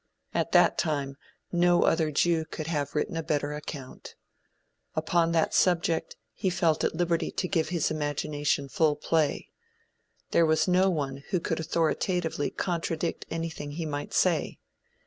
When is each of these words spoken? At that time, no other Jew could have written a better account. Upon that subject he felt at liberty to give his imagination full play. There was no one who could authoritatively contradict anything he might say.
At 0.33 0.51
that 0.53 0.79
time, 0.79 1.15
no 1.51 1.83
other 1.83 2.09
Jew 2.09 2.43
could 2.45 2.65
have 2.65 2.95
written 2.95 3.15
a 3.15 3.21
better 3.21 3.53
account. 3.53 4.15
Upon 4.95 5.31
that 5.33 5.53
subject 5.53 6.15
he 6.33 6.49
felt 6.49 6.83
at 6.83 6.95
liberty 6.95 7.29
to 7.29 7.47
give 7.47 7.69
his 7.69 7.91
imagination 7.91 8.67
full 8.67 8.95
play. 8.95 9.51
There 10.31 10.47
was 10.47 10.67
no 10.67 10.89
one 10.89 11.17
who 11.29 11.39
could 11.39 11.59
authoritatively 11.59 12.49
contradict 12.49 13.27
anything 13.29 13.73
he 13.73 13.85
might 13.85 14.11
say. 14.11 14.57